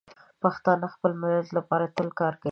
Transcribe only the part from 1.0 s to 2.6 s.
ملت لپاره تل کار کوي.